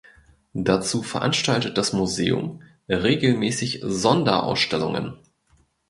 Dazu 0.55 1.03
veranstaltet 1.03 1.77
das 1.77 1.93
Museum 1.93 2.63
regelmässig 2.89 3.81
Sonderausstellungen. 3.83 5.19